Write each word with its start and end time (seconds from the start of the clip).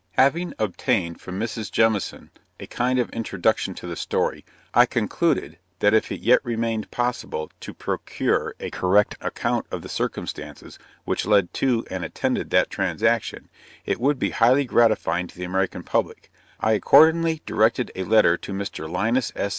Having 0.13 0.55
obtained 0.57 1.21
from 1.21 1.39
Mrs. 1.39 1.71
Jemison 1.71 2.31
a 2.59 2.65
kind 2.65 2.97
of 2.97 3.11
introduction 3.11 3.75
to 3.75 3.85
the 3.85 3.95
story, 3.95 4.43
I 4.73 4.87
concluded 4.87 5.59
that 5.77 5.93
if 5.93 6.11
it 6.11 6.21
yet 6.21 6.43
remained 6.43 6.89
possible 6.89 7.51
to 7.59 7.71
procure 7.75 8.55
a 8.59 8.71
correct 8.71 9.15
account 9.21 9.67
of 9.69 9.83
the 9.83 9.89
circumstances 9.89 10.79
which 11.05 11.27
led 11.27 11.53
to 11.53 11.85
and 11.91 12.03
attended 12.03 12.49
that 12.49 12.71
transaction, 12.71 13.47
it 13.85 13.99
would 13.99 14.17
be 14.17 14.31
highly 14.31 14.65
gratifying 14.65 15.27
to 15.27 15.37
the 15.37 15.43
American 15.43 15.83
public, 15.83 16.31
I 16.59 16.71
accordingly 16.71 17.43
directed 17.45 17.91
a 17.95 18.03
letter 18.03 18.37
to 18.37 18.53
Mr. 18.53 18.89
Linus 18.89 19.31
S. 19.35 19.49